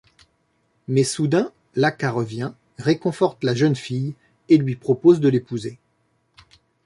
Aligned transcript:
Mais 0.87 1.03
soudain, 1.03 1.51
Laca 1.75 2.09
revient, 2.09 2.53
réconforte 2.79 3.43
la 3.43 3.53
jeune 3.53 3.75
fille 3.75 4.15
et 4.49 4.57
lui 4.57 4.75
propose 4.75 5.19
de 5.19 5.29
l'épouser. 5.29 5.77